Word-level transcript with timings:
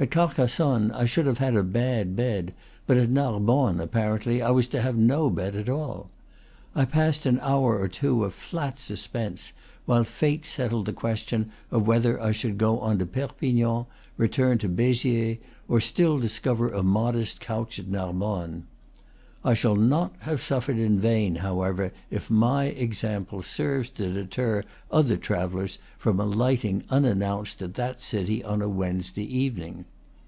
At 0.00 0.10
Carcassonne 0.10 0.90
I 0.90 1.04
should 1.04 1.24
have 1.26 1.38
had 1.38 1.54
a 1.54 1.62
bad 1.62 2.16
bed, 2.16 2.52
but 2.84 2.96
at 2.96 3.10
Narbonne, 3.10 3.78
apparently, 3.78 4.42
I 4.42 4.50
was 4.50 4.66
to 4.66 4.82
have 4.82 4.96
no 4.96 5.30
bed 5.30 5.54
at 5.54 5.68
all. 5.68 6.10
I 6.74 6.84
passed 6.84 7.26
an 7.26 7.38
hour 7.38 7.78
or 7.80 7.86
two 7.86 8.24
of 8.24 8.34
flat 8.34 8.80
suspense, 8.80 9.52
while 9.86 10.02
fate 10.02 10.44
settled 10.44 10.86
the 10.86 10.92
question 10.92 11.52
of 11.70 11.86
whether 11.86 12.20
I 12.20 12.32
should 12.32 12.58
go 12.58 12.80
on 12.80 12.98
to 12.98 13.06
Perpignan, 13.06 13.86
return 14.16 14.58
to 14.58 14.68
Beziers, 14.68 15.38
or 15.68 15.80
still 15.80 16.18
discover 16.18 16.70
a 16.72 16.82
modest 16.82 17.38
couch 17.40 17.78
at 17.78 17.86
Narbonne. 17.86 18.64
I 19.46 19.52
shall 19.52 19.76
not 19.76 20.14
have 20.20 20.40
suffered 20.42 20.78
in 20.78 20.98
vain, 20.98 21.34
however, 21.36 21.92
if 22.10 22.30
my 22.30 22.64
example 22.64 23.42
serves 23.42 23.90
to 23.90 24.10
deter 24.10 24.64
other 24.90 25.18
travellers 25.18 25.76
from 25.98 26.18
alighting 26.18 26.82
unannounced 26.88 27.60
at 27.60 27.74
that 27.74 28.00
city 28.00 28.42
on 28.42 28.62
a 28.62 28.70
Wednes 28.70 29.10
day 29.12 29.20
evening. 29.20 29.84